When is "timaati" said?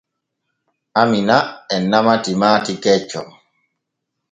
2.23-2.73